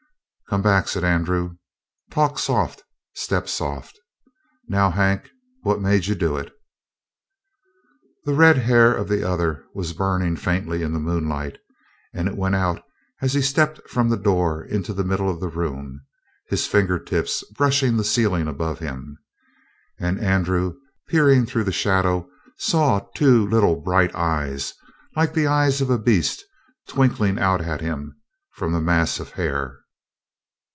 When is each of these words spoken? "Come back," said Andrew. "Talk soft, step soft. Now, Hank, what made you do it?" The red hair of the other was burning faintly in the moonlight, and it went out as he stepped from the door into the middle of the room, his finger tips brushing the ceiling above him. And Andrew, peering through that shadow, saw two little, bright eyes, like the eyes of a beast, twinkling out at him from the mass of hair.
"Come 0.51 0.61
back," 0.61 0.89
said 0.89 1.05
Andrew. 1.05 1.55
"Talk 2.11 2.37
soft, 2.37 2.83
step 3.13 3.47
soft. 3.47 3.97
Now, 4.67 4.89
Hank, 4.91 5.29
what 5.63 5.79
made 5.79 6.07
you 6.07 6.13
do 6.13 6.35
it?" 6.35 6.51
The 8.25 8.33
red 8.33 8.57
hair 8.57 8.93
of 8.93 9.07
the 9.07 9.23
other 9.23 9.63
was 9.73 9.93
burning 9.93 10.35
faintly 10.35 10.81
in 10.81 10.91
the 10.91 10.99
moonlight, 10.99 11.57
and 12.13 12.27
it 12.27 12.35
went 12.35 12.55
out 12.55 12.83
as 13.21 13.33
he 13.33 13.41
stepped 13.41 13.87
from 13.89 14.09
the 14.09 14.17
door 14.17 14.61
into 14.61 14.93
the 14.93 15.05
middle 15.05 15.29
of 15.29 15.39
the 15.39 15.47
room, 15.47 16.01
his 16.49 16.67
finger 16.67 16.99
tips 16.99 17.45
brushing 17.55 17.95
the 17.95 18.03
ceiling 18.03 18.49
above 18.49 18.79
him. 18.79 19.17
And 20.01 20.19
Andrew, 20.19 20.73
peering 21.07 21.45
through 21.45 21.63
that 21.63 21.71
shadow, 21.71 22.29
saw 22.57 23.07
two 23.15 23.47
little, 23.47 23.77
bright 23.79 24.13
eyes, 24.15 24.73
like 25.15 25.33
the 25.33 25.47
eyes 25.47 25.79
of 25.79 25.89
a 25.89 25.97
beast, 25.97 26.43
twinkling 26.89 27.39
out 27.39 27.61
at 27.61 27.79
him 27.79 28.19
from 28.53 28.73
the 28.73 28.81
mass 28.81 29.17
of 29.17 29.31
hair. 29.31 29.77